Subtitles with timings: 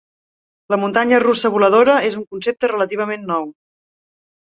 [0.73, 3.47] La muntanya russa voladora és un concepte relativament nou.